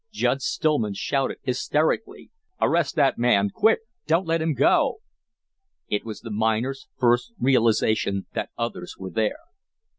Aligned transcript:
Judge 0.11 0.41
Stillman 0.41 0.95
shouted, 0.95 1.37
hysterically: 1.43 2.31
"Arrest 2.59 2.95
that 2.95 3.19
man, 3.19 3.51
quick! 3.51 3.81
Don't 4.07 4.25
let 4.25 4.41
him 4.41 4.55
go!" 4.55 5.01
It 5.89 6.03
was 6.05 6.21
the 6.21 6.31
miner's 6.31 6.87
first 6.97 7.33
realization 7.39 8.25
that 8.33 8.49
others 8.57 8.95
were 8.97 9.11
there. 9.11 9.37